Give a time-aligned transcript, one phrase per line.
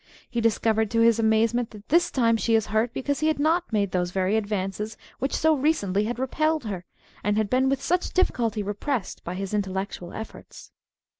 [0.27, 3.71] He discovers to his amazement that this time she is hurt because he had not
[3.71, 6.85] made those very advances which so recently had repelled her,
[7.23, 10.71] and had been with such diflSculty repressed by his intellectual efforts.